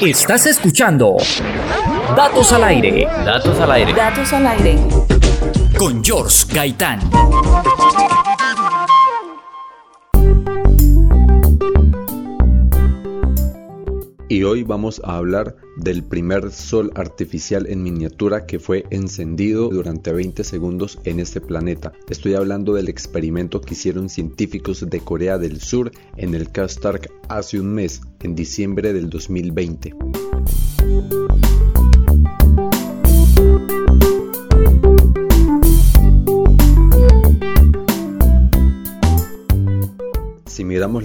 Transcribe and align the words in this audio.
Estás 0.00 0.46
escuchando 0.46 1.16
Datos 2.16 2.52
al 2.52 2.64
aire. 2.64 3.06
Datos 3.24 3.58
al 3.58 3.72
aire. 3.72 3.92
Datos 3.92 4.32
al 4.32 4.46
aire. 4.46 4.76
Con 5.76 6.04
George 6.04 6.46
Gaitán. 6.52 7.00
Y 14.38 14.44
hoy 14.44 14.62
vamos 14.62 15.02
a 15.02 15.16
hablar 15.16 15.56
del 15.78 16.04
primer 16.04 16.52
sol 16.52 16.92
artificial 16.94 17.66
en 17.66 17.82
miniatura 17.82 18.46
que 18.46 18.60
fue 18.60 18.84
encendido 18.90 19.68
durante 19.68 20.12
20 20.12 20.44
segundos 20.44 21.00
en 21.02 21.18
este 21.18 21.40
planeta. 21.40 21.92
Estoy 22.08 22.34
hablando 22.34 22.72
del 22.72 22.88
experimento 22.88 23.60
que 23.60 23.74
hicieron 23.74 24.08
científicos 24.08 24.88
de 24.88 25.00
Corea 25.00 25.38
del 25.38 25.60
Sur 25.60 25.90
en 26.16 26.36
el 26.36 26.52
Kastark 26.52 27.10
hace 27.28 27.58
un 27.58 27.74
mes, 27.74 28.00
en 28.22 28.36
diciembre 28.36 28.92
del 28.92 29.10
2020. 29.10 29.96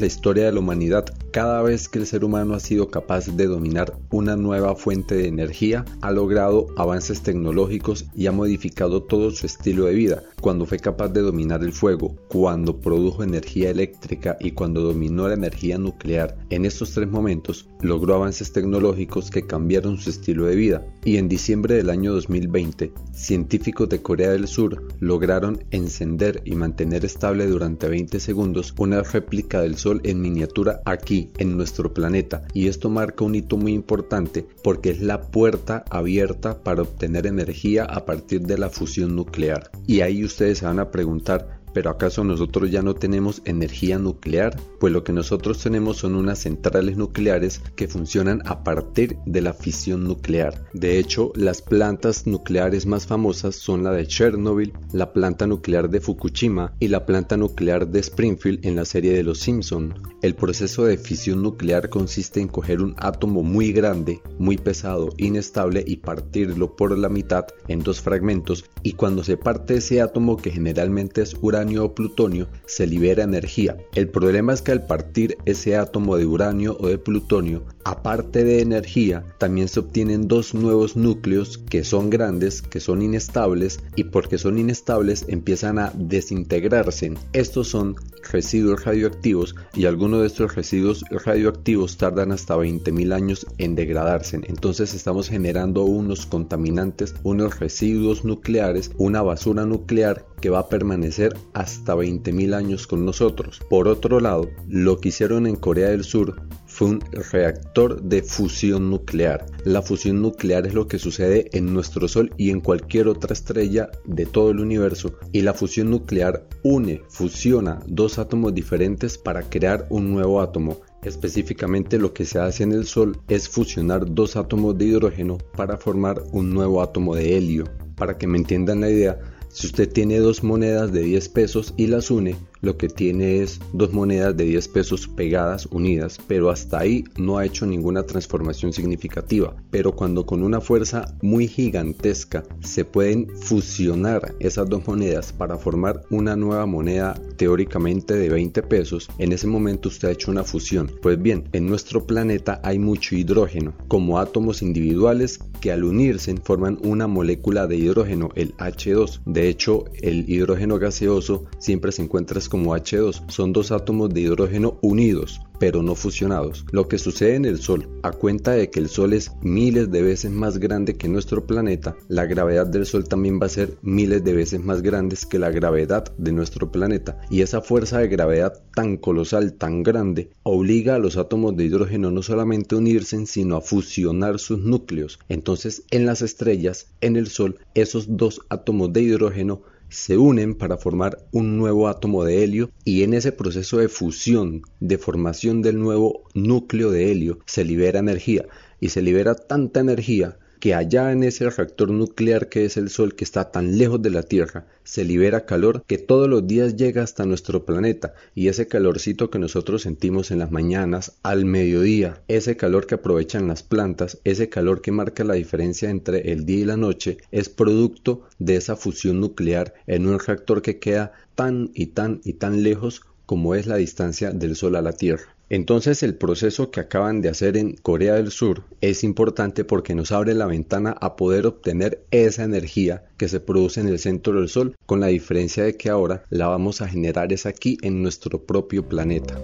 La 0.03 0.07
historia 0.07 0.43
de 0.43 0.51
la 0.51 0.59
humanidad, 0.59 1.05
cada 1.31 1.61
vez 1.61 1.87
que 1.87 1.97
el 1.97 2.05
ser 2.05 2.25
humano 2.25 2.55
ha 2.55 2.59
sido 2.59 2.89
capaz 2.89 3.27
de 3.27 3.47
dominar 3.47 3.97
una 4.11 4.35
nueva 4.35 4.75
fuente 4.75 5.15
de 5.15 5.29
energía, 5.29 5.85
ha 6.01 6.11
logrado 6.11 6.67
avances 6.75 7.23
tecnológicos 7.23 8.05
y 8.13 8.27
ha 8.27 8.33
modificado 8.33 9.03
todo 9.03 9.31
su 9.31 9.45
estilo 9.45 9.85
de 9.85 9.93
vida. 9.93 10.23
Cuando 10.41 10.65
fue 10.65 10.77
capaz 10.77 11.07
de 11.07 11.21
dominar 11.21 11.63
el 11.63 11.71
fuego, 11.71 12.17
cuando 12.27 12.81
produjo 12.81 13.23
energía 13.23 13.69
eléctrica 13.69 14.35
y 14.41 14.51
cuando 14.51 14.81
dominó 14.81 15.29
la 15.29 15.35
energía 15.35 15.77
nuclear, 15.77 16.35
en 16.49 16.65
estos 16.65 16.91
tres 16.91 17.09
momentos 17.09 17.69
logró 17.79 18.15
avances 18.15 18.51
tecnológicos 18.51 19.31
que 19.31 19.47
cambiaron 19.47 19.97
su 19.97 20.09
estilo 20.09 20.47
de 20.47 20.55
vida. 20.57 20.85
Y 21.05 21.15
en 21.15 21.29
diciembre 21.29 21.75
del 21.75 21.89
año 21.89 22.11
2020, 22.11 22.91
científicos 23.13 23.87
de 23.87 24.01
Corea 24.01 24.31
del 24.31 24.49
Sur 24.49 24.83
lograron 24.99 25.63
encender 25.71 26.41
y 26.43 26.55
mantener 26.55 27.05
estable 27.05 27.47
durante 27.47 27.87
20 27.87 28.19
segundos 28.19 28.73
una 28.77 29.01
réplica 29.01 29.61
del 29.61 29.77
Sol 29.77 29.92
en 30.03 30.21
miniatura 30.21 30.81
aquí 30.85 31.29
en 31.37 31.57
nuestro 31.57 31.93
planeta 31.93 32.43
y 32.53 32.67
esto 32.67 32.89
marca 32.89 33.23
un 33.23 33.35
hito 33.35 33.57
muy 33.57 33.73
importante 33.73 34.45
porque 34.63 34.91
es 34.91 35.01
la 35.01 35.21
puerta 35.21 35.83
abierta 35.89 36.63
para 36.63 36.81
obtener 36.83 37.27
energía 37.27 37.85
a 37.85 38.05
partir 38.05 38.41
de 38.41 38.57
la 38.57 38.69
fusión 38.69 39.15
nuclear. 39.15 39.69
Y 39.87 40.01
ahí 40.01 40.23
ustedes 40.23 40.59
se 40.59 40.65
van 40.65 40.79
a 40.79 40.91
preguntar, 40.91 41.62
¿Pero 41.73 41.89
acaso 41.89 42.23
nosotros 42.23 42.69
ya 42.69 42.81
no 42.81 42.93
tenemos 42.93 43.41
energía 43.45 43.97
nuclear? 43.97 44.55
Pues 44.79 44.93
lo 44.93 45.03
que 45.03 45.13
nosotros 45.13 45.59
tenemos 45.59 45.97
son 45.97 46.15
unas 46.15 46.39
centrales 46.39 46.97
nucleares 46.97 47.61
que 47.75 47.87
funcionan 47.87 48.41
a 48.45 48.63
partir 48.63 49.17
de 49.25 49.41
la 49.41 49.53
fisión 49.53 50.03
nuclear. 50.03 50.65
De 50.73 50.99
hecho, 50.99 51.31
las 51.35 51.61
plantas 51.61 52.27
nucleares 52.27 52.85
más 52.85 53.07
famosas 53.07 53.55
son 53.55 53.83
la 53.83 53.91
de 53.91 54.05
Chernobyl, 54.05 54.73
la 54.91 55.13
planta 55.13 55.47
nuclear 55.47 55.89
de 55.89 55.99
Fukushima 55.99 56.73
y 56.79 56.89
la 56.89 57.05
planta 57.05 57.37
nuclear 57.37 57.87
de 57.87 57.99
Springfield 57.99 58.65
en 58.65 58.75
la 58.75 58.85
serie 58.85 59.13
de 59.13 59.23
Los 59.23 59.39
Simpson. 59.39 59.93
El 60.21 60.35
proceso 60.35 60.85
de 60.85 60.97
fisión 60.97 61.41
nuclear 61.41 61.89
consiste 61.89 62.39
en 62.39 62.47
coger 62.47 62.81
un 62.81 62.95
átomo 62.97 63.43
muy 63.43 63.71
grande, 63.71 64.21
muy 64.37 64.57
pesado, 64.57 65.09
inestable 65.17 65.83
y 65.85 65.97
partirlo 65.97 66.75
por 66.75 66.97
la 66.97 67.09
mitad 67.09 67.45
en 67.67 67.79
dos 67.79 68.01
fragmentos 68.01 68.65
y 68.83 68.93
cuando 68.93 69.23
se 69.23 69.37
parte 69.37 69.75
ese 69.75 70.01
átomo 70.01 70.37
que 70.37 70.51
generalmente 70.51 71.21
es 71.21 71.35
uranio 71.41 71.62
o 71.63 71.95
plutonio, 71.95 72.47
se 72.65 72.87
libera 72.87 73.23
energía. 73.23 73.77
El 73.95 74.09
problema 74.09 74.53
es 74.53 74.61
que 74.61 74.73
al 74.73 74.85
partir 74.85 75.37
ese 75.45 75.77
átomo 75.77 76.17
de 76.17 76.25
uranio 76.25 76.77
o 76.79 76.87
de 76.87 76.97
plutonio, 76.97 77.63
aparte 77.85 78.43
de 78.43 78.61
energía, 78.61 79.23
también 79.37 79.67
se 79.67 79.79
obtienen 79.79 80.27
dos 80.27 80.53
nuevos 80.53 80.95
núcleos 80.95 81.57
que 81.57 81.83
son 81.83 82.09
grandes, 82.09 82.61
que 82.61 82.79
son 82.79 83.01
inestables 83.01 83.79
y 83.95 84.05
porque 84.05 84.37
son 84.37 84.57
inestables 84.57 85.25
empiezan 85.27 85.79
a 85.79 85.91
desintegrarse. 85.95 87.13
Estos 87.31 87.69
son 87.69 87.95
residuos 88.31 88.83
radioactivos 88.83 89.55
y 89.73 89.85
algunos 89.85 90.21
de 90.21 90.27
estos 90.27 90.55
residuos 90.55 91.03
radioactivos 91.09 91.97
tardan 91.97 92.31
hasta 92.31 92.55
20.000 92.55 93.13
años 93.13 93.47
en 93.57 93.75
degradarse. 93.75 94.41
Entonces 94.47 94.93
estamos 94.93 95.29
generando 95.29 95.83
unos 95.83 96.25
contaminantes, 96.25 97.15
unos 97.23 97.59
residuos 97.59 98.25
nucleares, 98.25 98.91
una 98.97 99.21
basura 99.21 99.65
nuclear 99.65 100.25
que 100.43 100.49
va 100.49 100.59
a 100.59 100.69
permanecer 100.69 101.35
hasta 101.53 101.95
20.000 101.95 102.53
años 102.53 102.87
con 102.87 103.05
nosotros. 103.05 103.61
Por 103.69 103.87
otro 103.87 104.19
lado, 104.19 104.49
lo 104.67 104.99
que 104.99 105.09
hicieron 105.09 105.47
en 105.47 105.55
Corea 105.55 105.89
del 105.89 106.03
Sur 106.03 106.35
fue 106.65 106.87
un 106.89 107.01
reactor 107.31 108.01
de 108.01 108.23
fusión 108.23 108.89
nuclear. 108.89 109.45
La 109.63 109.83
fusión 109.83 110.21
nuclear 110.21 110.65
es 110.65 110.73
lo 110.73 110.87
que 110.87 110.97
sucede 110.97 111.49
en 111.53 111.71
nuestro 111.71 112.07
Sol 112.07 112.31
y 112.35 112.49
en 112.49 112.61
cualquier 112.61 113.07
otra 113.07 113.33
estrella 113.33 113.89
de 114.05 114.25
todo 114.25 114.49
el 114.49 114.59
universo. 114.59 115.13
Y 115.31 115.41
la 115.41 115.53
fusión 115.53 115.91
nuclear 115.91 116.47
une, 116.63 117.01
fusiona 117.09 117.79
dos 117.85 118.17
átomos 118.17 118.55
diferentes 118.55 119.19
para 119.19 119.43
crear 119.43 119.85
un 119.89 120.11
nuevo 120.11 120.41
átomo. 120.41 120.81
Específicamente 121.03 121.99
lo 121.99 122.13
que 122.13 122.25
se 122.25 122.39
hace 122.39 122.63
en 122.63 122.71
el 122.71 122.85
Sol 122.85 123.19
es 123.27 123.49
fusionar 123.49 124.11
dos 124.11 124.35
átomos 124.35 124.77
de 124.77 124.85
hidrógeno 124.85 125.37
para 125.55 125.77
formar 125.77 126.23
un 126.31 126.53
nuevo 126.53 126.81
átomo 126.81 127.15
de 127.15 127.37
helio. 127.37 127.65
Para 127.95 128.17
que 128.17 128.25
me 128.25 128.39
entiendan 128.39 128.81
la 128.81 128.89
idea, 128.89 129.19
si 129.53 129.67
usted 129.67 129.91
tiene 129.91 130.17
dos 130.17 130.43
monedas 130.43 130.91
de 130.91 131.03
10 131.03 131.29
pesos 131.29 131.73
y 131.77 131.87
las 131.87 132.11
une, 132.11 132.35
lo 132.63 132.77
que 132.77 132.87
tiene 132.87 133.43
es 133.43 133.59
dos 133.73 133.91
monedas 133.91 134.35
de 134.35 134.45
10 134.45 134.69
pesos 134.69 135.07
pegadas, 135.07 135.67
unidas, 135.69 136.17
pero 136.27 136.49
hasta 136.49 136.79
ahí 136.79 137.03
no 137.17 137.37
ha 137.37 137.45
hecho 137.45 137.65
ninguna 137.65 138.03
transformación 138.03 138.71
significativa. 138.71 139.53
Pero 139.69 139.91
cuando 139.91 140.25
con 140.25 140.41
una 140.41 140.61
fuerza 140.61 141.13
muy 141.21 141.47
gigantesca 141.47 142.43
se 142.61 142.85
pueden 142.85 143.27
fusionar 143.29 144.33
esas 144.39 144.69
dos 144.69 144.87
monedas 144.87 145.33
para 145.33 145.57
formar 145.57 146.03
una 146.09 146.37
nueva 146.37 146.65
moneda 146.65 147.19
teóricamente 147.35 148.15
de 148.15 148.29
20 148.29 148.63
pesos, 148.63 149.09
en 149.17 149.33
ese 149.33 149.47
momento 149.47 149.89
usted 149.89 150.07
ha 150.07 150.11
hecho 150.11 150.31
una 150.31 150.45
fusión. 150.45 150.89
Pues 151.01 151.21
bien, 151.21 151.49
en 151.51 151.67
nuestro 151.67 152.07
planeta 152.07 152.61
hay 152.63 152.79
mucho 152.79 153.15
hidrógeno, 153.15 153.73
como 153.89 154.19
átomos 154.19 154.61
individuales 154.61 155.39
que 155.59 155.73
al 155.73 155.83
unirse 155.83 156.33
forman 156.43 156.79
una 156.83 157.07
molécula 157.07 157.67
de 157.67 157.75
hidrógeno, 157.75 158.29
el 158.35 158.55
H2. 158.57 159.21
De 159.25 159.49
hecho, 159.49 159.85
el 160.01 160.29
hidrógeno 160.29 160.79
gaseoso 160.79 161.45
siempre 161.57 161.91
se 161.91 162.03
encuentra 162.03 162.39
como 162.53 162.75
H2 162.75 163.23
son 163.29 163.51
dos 163.51 163.71
átomos 163.71 164.13
de 164.13 164.21
hidrógeno 164.21 164.77
unidos, 164.83 165.41
pero 165.59 165.81
no 165.81 165.95
fusionados. 165.95 166.65
Lo 166.71 166.87
que 166.87 166.99
sucede 166.99 167.33
en 167.33 167.45
el 167.45 167.57
Sol, 167.59 167.89
a 168.03 168.11
cuenta 168.11 168.51
de 168.51 168.69
que 168.69 168.79
el 168.79 168.89
Sol 168.89 169.13
es 169.13 169.31
miles 169.41 169.89
de 169.89 170.03
veces 170.03 170.29
más 170.29 170.59
grande 170.59 170.95
que 170.95 171.07
nuestro 171.07 171.47
planeta, 171.47 171.95
la 172.09 172.27
gravedad 172.27 172.67
del 172.67 172.85
Sol 172.85 173.07
también 173.07 173.39
va 173.41 173.47
a 173.47 173.49
ser 173.49 173.79
miles 173.81 174.23
de 174.23 174.33
veces 174.33 174.63
más 174.63 174.83
grande 174.83 175.17
que 175.27 175.39
la 175.39 175.49
gravedad 175.49 176.13
de 176.19 176.31
nuestro 176.31 176.71
planeta. 176.71 177.19
Y 177.31 177.41
esa 177.41 177.61
fuerza 177.61 177.97
de 177.97 178.07
gravedad 178.07 178.61
tan 178.75 178.97
colosal, 178.97 179.53
tan 179.53 179.81
grande, 179.81 180.29
obliga 180.43 180.93
a 180.93 180.99
los 180.99 181.17
átomos 181.17 181.57
de 181.57 181.63
hidrógeno 181.63 182.11
no 182.11 182.21
solamente 182.21 182.75
a 182.75 182.77
unirse, 182.77 183.25
sino 183.25 183.55
a 183.55 183.61
fusionar 183.61 184.37
sus 184.37 184.59
núcleos. 184.59 185.17
Entonces, 185.27 185.85
en 185.89 186.05
las 186.05 186.21
estrellas, 186.21 186.85
en 187.01 187.15
el 187.15 187.29
Sol, 187.29 187.57
esos 187.73 188.15
dos 188.15 188.41
átomos 188.49 188.93
de 188.93 189.01
hidrógeno 189.01 189.63
se 189.93 190.17
unen 190.17 190.55
para 190.55 190.77
formar 190.77 191.19
un 191.31 191.55
nuevo 191.57 191.87
átomo 191.87 192.25
de 192.25 192.43
helio 192.43 192.71
y 192.83 193.03
en 193.03 193.13
ese 193.13 193.31
proceso 193.31 193.77
de 193.77 193.89
fusión, 193.89 194.63
de 194.79 194.97
formación 194.97 195.61
del 195.61 195.79
nuevo 195.79 196.23
núcleo 196.33 196.89
de 196.89 197.11
helio, 197.11 197.39
se 197.45 197.63
libera 197.63 197.99
energía. 197.99 198.45
Y 198.79 198.89
se 198.89 199.01
libera 199.01 199.35
tanta 199.35 199.79
energía 199.79 200.37
que 200.63 200.73
allá 200.73 201.11
en 201.11 201.23
ese 201.23 201.49
reactor 201.49 201.91
nuclear 201.91 202.47
que 202.47 202.63
es 202.63 202.77
el 202.77 202.89
Sol, 202.89 203.15
que 203.15 203.25
está 203.25 203.51
tan 203.51 203.77
lejos 203.77 204.01
de 204.01 204.09
la 204.09 204.23
Tierra, 204.23 204.65
se 204.85 205.03
libera 205.03 205.45
calor 205.45 205.83
que 205.85 205.97
todos 205.97 206.29
los 206.29 206.47
días 206.47 206.77
llega 206.77 207.03
hasta 207.03 207.25
nuestro 207.25 207.65
planeta 207.65 208.13
y 208.33 208.47
ese 208.47 208.69
calorcito 208.69 209.29
que 209.29 209.39
nosotros 209.39 209.81
sentimos 209.81 210.31
en 210.31 210.39
las 210.39 210.51
mañanas, 210.51 211.17
al 211.21 211.43
mediodía, 211.43 212.23
ese 212.29 212.55
calor 212.55 212.87
que 212.87 212.95
aprovechan 212.95 213.45
las 213.49 213.61
plantas, 213.61 214.19
ese 214.23 214.47
calor 214.47 214.79
que 214.79 214.93
marca 214.93 215.25
la 215.25 215.33
diferencia 215.33 215.89
entre 215.89 216.31
el 216.31 216.45
día 216.45 216.59
y 216.59 216.63
la 216.63 216.77
noche, 216.77 217.17
es 217.31 217.49
producto 217.49 218.21
de 218.39 218.55
esa 218.55 218.77
fusión 218.77 219.19
nuclear 219.19 219.73
en 219.85 220.07
un 220.07 220.17
reactor 220.17 220.61
que 220.61 220.79
queda 220.79 221.11
tan 221.35 221.71
y 221.73 221.87
tan 221.87 222.21
y 222.23 222.35
tan 222.35 222.63
lejos 222.63 223.01
como 223.25 223.55
es 223.55 223.67
la 223.67 223.75
distancia 223.75 224.31
del 224.31 224.55
Sol 224.55 224.77
a 224.77 224.81
la 224.81 224.93
Tierra. 224.93 225.32
Entonces 225.49 226.03
el 226.03 226.15
proceso 226.15 226.71
que 226.71 226.79
acaban 226.79 227.21
de 227.21 227.29
hacer 227.29 227.57
en 227.57 227.75
Corea 227.75 228.15
del 228.15 228.31
Sur 228.31 228.63
es 228.81 229.03
importante 229.03 229.63
porque 229.65 229.95
nos 229.95 230.11
abre 230.11 230.33
la 230.33 230.45
ventana 230.45 230.95
a 230.99 231.15
poder 231.15 231.45
obtener 231.45 232.03
esa 232.11 232.43
energía 232.43 233.03
que 233.17 233.27
se 233.27 233.39
produce 233.39 233.81
en 233.81 233.87
el 233.87 233.99
centro 233.99 234.39
del 234.39 234.49
Sol, 234.49 234.75
con 234.85 234.99
la 234.99 235.07
diferencia 235.07 235.63
de 235.63 235.77
que 235.77 235.89
ahora 235.89 236.23
la 236.29 236.47
vamos 236.47 236.81
a 236.81 236.87
generar 236.87 237.31
es 237.33 237.45
aquí 237.45 237.77
en 237.81 238.01
nuestro 238.01 238.45
propio 238.45 238.87
planeta. 238.87 239.39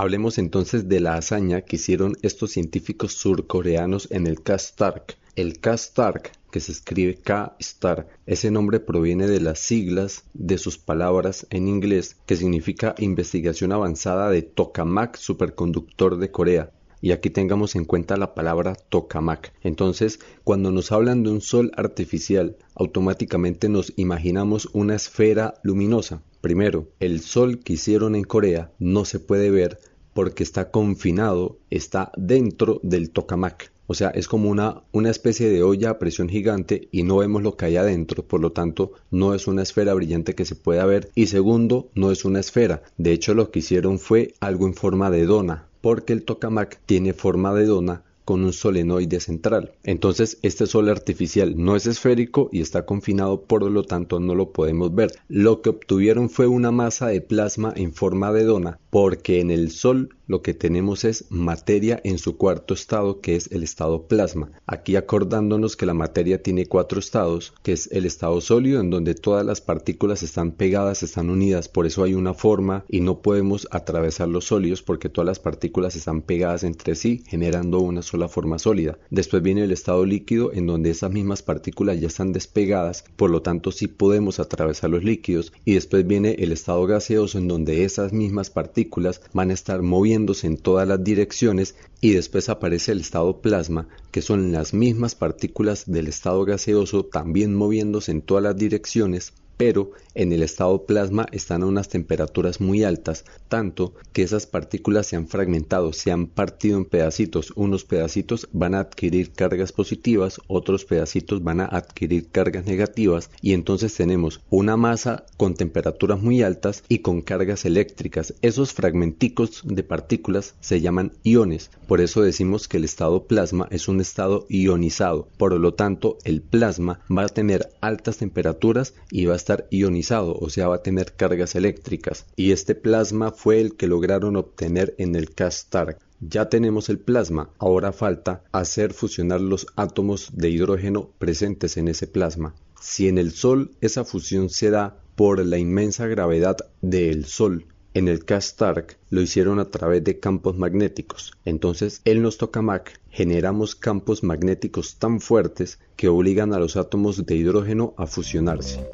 Hablemos 0.00 0.38
entonces 0.38 0.88
de 0.88 1.00
la 1.00 1.16
hazaña 1.16 1.62
que 1.62 1.74
hicieron 1.74 2.16
estos 2.22 2.52
científicos 2.52 3.14
surcoreanos 3.14 4.06
en 4.12 4.28
el 4.28 4.40
Kastark. 4.44 5.18
El 5.34 5.58
Kastark 5.58 6.30
que 6.52 6.60
se 6.60 6.70
escribe 6.70 7.16
K-Star. 7.16 8.06
Ese 8.24 8.52
nombre 8.52 8.78
proviene 8.78 9.26
de 9.26 9.40
las 9.40 9.58
siglas 9.58 10.22
de 10.34 10.56
sus 10.56 10.78
palabras 10.78 11.48
en 11.50 11.66
inglés, 11.66 12.16
que 12.26 12.36
significa 12.36 12.94
investigación 12.98 13.72
avanzada 13.72 14.30
de 14.30 14.42
tokamak 14.42 15.16
superconductor 15.16 16.18
de 16.18 16.30
Corea. 16.30 16.70
Y 17.00 17.10
aquí 17.10 17.30
tengamos 17.30 17.74
en 17.74 17.84
cuenta 17.84 18.16
la 18.16 18.34
palabra 18.34 18.76
tokamak. 18.76 19.52
Entonces, 19.62 20.20
cuando 20.44 20.70
nos 20.70 20.92
hablan 20.92 21.24
de 21.24 21.30
un 21.30 21.40
sol 21.40 21.72
artificial, 21.76 22.56
automáticamente 22.76 23.68
nos 23.68 23.92
imaginamos 23.96 24.68
una 24.72 24.94
esfera 24.94 25.54
luminosa. 25.64 26.22
Primero, 26.40 26.88
el 27.00 27.20
sol 27.20 27.58
que 27.58 27.72
hicieron 27.72 28.14
en 28.14 28.22
Corea 28.22 28.70
no 28.78 29.04
se 29.04 29.18
puede 29.18 29.50
ver 29.50 29.80
porque 30.12 30.42
está 30.42 30.70
confinado, 30.70 31.58
está 31.70 32.12
dentro 32.16 32.80
del 32.82 33.10
tokamak. 33.10 33.72
O 33.86 33.94
sea, 33.94 34.10
es 34.10 34.28
como 34.28 34.50
una, 34.50 34.82
una 34.92 35.08
especie 35.08 35.48
de 35.48 35.62
olla 35.62 35.90
a 35.90 35.98
presión 35.98 36.28
gigante 36.28 36.88
y 36.92 37.04
no 37.04 37.16
vemos 37.16 37.42
lo 37.42 37.56
que 37.56 37.64
hay 37.64 37.76
adentro, 37.76 38.22
por 38.22 38.40
lo 38.40 38.52
tanto 38.52 38.92
no 39.10 39.34
es 39.34 39.46
una 39.46 39.62
esfera 39.62 39.94
brillante 39.94 40.34
que 40.34 40.44
se 40.44 40.56
pueda 40.56 40.84
ver. 40.84 41.10
Y 41.14 41.28
segundo, 41.28 41.88
no 41.94 42.12
es 42.12 42.26
una 42.26 42.40
esfera. 42.40 42.82
De 42.98 43.12
hecho, 43.12 43.32
lo 43.32 43.50
que 43.50 43.60
hicieron 43.60 43.98
fue 43.98 44.34
algo 44.40 44.66
en 44.66 44.74
forma 44.74 45.10
de 45.10 45.24
dona, 45.24 45.68
porque 45.80 46.12
el 46.12 46.24
tokamak 46.24 46.80
tiene 46.84 47.14
forma 47.14 47.54
de 47.54 47.64
dona 47.64 48.04
con 48.28 48.44
un 48.44 48.52
solenoide 48.52 49.20
central. 49.20 49.72
Entonces 49.84 50.38
este 50.42 50.66
sol 50.66 50.90
artificial 50.90 51.54
no 51.56 51.76
es 51.76 51.86
esférico 51.86 52.50
y 52.52 52.60
está 52.60 52.84
confinado, 52.84 53.44
por 53.44 53.62
lo 53.62 53.84
tanto 53.84 54.20
no 54.20 54.34
lo 54.34 54.52
podemos 54.52 54.94
ver. 54.94 55.12
Lo 55.28 55.62
que 55.62 55.70
obtuvieron 55.70 56.28
fue 56.28 56.46
una 56.46 56.70
masa 56.70 57.06
de 57.06 57.22
plasma 57.22 57.72
en 57.74 57.94
forma 57.94 58.30
de 58.34 58.44
dona, 58.44 58.80
porque 58.90 59.40
en 59.40 59.50
el 59.50 59.70
sol 59.70 60.14
lo 60.28 60.42
que 60.42 60.54
tenemos 60.54 61.04
es 61.04 61.24
materia 61.30 62.00
en 62.04 62.18
su 62.18 62.36
cuarto 62.36 62.74
estado, 62.74 63.20
que 63.20 63.34
es 63.34 63.50
el 63.50 63.62
estado 63.62 64.06
plasma. 64.06 64.52
Aquí 64.66 64.94
acordándonos 64.94 65.74
que 65.74 65.86
la 65.86 65.94
materia 65.94 66.42
tiene 66.42 66.66
cuatro 66.66 67.00
estados, 67.00 67.54
que 67.62 67.72
es 67.72 67.88
el 67.90 68.04
estado 68.04 68.40
sólido, 68.42 68.80
en 68.80 68.90
donde 68.90 69.14
todas 69.14 69.44
las 69.44 69.62
partículas 69.62 70.22
están 70.22 70.52
pegadas, 70.52 71.02
están 71.02 71.30
unidas, 71.30 71.68
por 71.68 71.86
eso 71.86 72.04
hay 72.04 72.12
una 72.12 72.34
forma 72.34 72.84
y 72.88 73.00
no 73.00 73.22
podemos 73.22 73.66
atravesar 73.70 74.28
los 74.28 74.44
sólidos 74.44 74.82
porque 74.82 75.08
todas 75.08 75.26
las 75.26 75.40
partículas 75.40 75.96
están 75.96 76.20
pegadas 76.20 76.62
entre 76.62 76.94
sí, 76.94 77.24
generando 77.26 77.78
una 77.80 78.02
sola 78.02 78.28
forma 78.28 78.58
sólida. 78.58 78.98
Después 79.10 79.42
viene 79.42 79.64
el 79.64 79.72
estado 79.72 80.04
líquido, 80.04 80.52
en 80.52 80.66
donde 80.66 80.90
esas 80.90 81.10
mismas 81.10 81.42
partículas 81.42 82.00
ya 82.00 82.08
están 82.08 82.34
despegadas, 82.34 83.04
por 83.16 83.30
lo 83.30 83.40
tanto 83.40 83.72
sí 83.72 83.86
podemos 83.86 84.40
atravesar 84.40 84.90
los 84.90 85.02
líquidos. 85.02 85.54
Y 85.64 85.74
después 85.74 86.06
viene 86.06 86.36
el 86.38 86.52
estado 86.52 86.86
gaseoso, 86.86 87.38
en 87.38 87.48
donde 87.48 87.84
esas 87.84 88.12
mismas 88.12 88.50
partículas 88.50 89.22
van 89.32 89.50
a 89.50 89.54
estar 89.54 89.80
moviendo 89.80 90.17
en 90.42 90.56
todas 90.56 90.88
las 90.88 91.04
direcciones 91.04 91.76
y 92.00 92.10
después 92.10 92.48
aparece 92.48 92.90
el 92.90 93.00
estado 93.00 93.40
plasma, 93.40 93.88
que 94.10 94.20
son 94.20 94.50
las 94.50 94.74
mismas 94.74 95.14
partículas 95.14 95.84
del 95.86 96.08
estado 96.08 96.44
gaseoso 96.44 97.04
también 97.04 97.54
moviéndose 97.54 98.10
en 98.10 98.22
todas 98.22 98.42
las 98.42 98.56
direcciones 98.56 99.32
pero 99.56 99.90
en 100.18 100.32
el 100.32 100.42
estado 100.42 100.84
plasma 100.84 101.26
están 101.30 101.62
a 101.62 101.66
unas 101.66 101.88
temperaturas 101.88 102.60
muy 102.60 102.82
altas, 102.82 103.24
tanto 103.48 103.94
que 104.12 104.24
esas 104.24 104.46
partículas 104.46 105.06
se 105.06 105.14
han 105.14 105.28
fragmentado, 105.28 105.92
se 105.92 106.10
han 106.10 106.26
partido 106.26 106.76
en 106.76 106.86
pedacitos. 106.86 107.52
Unos 107.54 107.84
pedacitos 107.84 108.48
van 108.52 108.74
a 108.74 108.80
adquirir 108.80 109.30
cargas 109.30 109.70
positivas, 109.70 110.40
otros 110.48 110.84
pedacitos 110.84 111.44
van 111.44 111.60
a 111.60 111.66
adquirir 111.66 112.30
cargas 112.32 112.66
negativas 112.66 113.30
y 113.40 113.52
entonces 113.52 113.94
tenemos 113.94 114.40
una 114.50 114.76
masa 114.76 115.24
con 115.36 115.54
temperaturas 115.54 116.20
muy 116.20 116.42
altas 116.42 116.82
y 116.88 116.98
con 116.98 117.22
cargas 117.22 117.64
eléctricas. 117.64 118.34
Esos 118.42 118.72
fragmenticos 118.72 119.62
de 119.64 119.84
partículas 119.84 120.56
se 120.58 120.80
llaman 120.80 121.12
iones, 121.22 121.70
por 121.86 122.00
eso 122.00 122.22
decimos 122.22 122.66
que 122.66 122.78
el 122.78 122.84
estado 122.84 123.28
plasma 123.28 123.68
es 123.70 123.86
un 123.86 124.00
estado 124.00 124.46
ionizado. 124.48 125.28
Por 125.38 125.52
lo 125.58 125.74
tanto, 125.74 126.18
el 126.24 126.42
plasma 126.42 127.00
va 127.08 127.22
a 127.22 127.28
tener 127.28 127.70
altas 127.80 128.16
temperaturas 128.16 128.94
y 129.12 129.26
va 129.26 129.34
a 129.34 129.36
estar 129.36 129.68
ionizado, 129.70 130.07
o 130.10 130.48
sea, 130.50 130.68
va 130.68 130.76
a 130.76 130.82
tener 130.82 131.12
cargas 131.14 131.54
eléctricas. 131.54 132.26
Y 132.36 132.52
este 132.52 132.74
plasma 132.74 133.30
fue 133.30 133.60
el 133.60 133.76
que 133.76 133.86
lograron 133.86 134.36
obtener 134.36 134.94
en 134.98 135.14
el 135.14 135.34
CASTARC. 135.34 135.98
Ya 136.20 136.48
tenemos 136.48 136.88
el 136.88 136.98
plasma, 136.98 137.50
ahora 137.58 137.92
falta 137.92 138.42
hacer 138.50 138.92
fusionar 138.92 139.40
los 139.40 139.66
átomos 139.76 140.30
de 140.34 140.50
hidrógeno 140.50 141.10
presentes 141.18 141.76
en 141.76 141.88
ese 141.88 142.06
plasma. 142.06 142.54
Si 142.80 143.08
en 143.08 143.18
el 143.18 143.32
Sol 143.32 143.72
esa 143.80 144.04
fusión 144.04 144.48
se 144.48 144.70
da 144.70 144.96
por 145.14 145.44
la 145.44 145.58
inmensa 145.58 146.06
gravedad 146.06 146.56
del 146.80 147.24
Sol, 147.24 147.66
en 147.94 148.08
el 148.08 148.24
CASTARC 148.24 148.98
lo 149.10 149.20
hicieron 149.20 149.58
a 149.58 149.70
través 149.70 150.04
de 150.04 150.20
campos 150.20 150.56
magnéticos. 150.56 151.32
Entonces, 151.44 152.00
en 152.04 152.22
los 152.22 152.38
tokamak 152.38 153.00
generamos 153.10 153.74
campos 153.74 154.22
magnéticos 154.22 154.96
tan 154.98 155.20
fuertes 155.20 155.78
que 155.96 156.08
obligan 156.08 156.52
a 156.52 156.58
los 156.58 156.76
átomos 156.76 157.26
de 157.26 157.34
hidrógeno 157.34 157.94
a 157.96 158.06
fusionarse. 158.06 158.86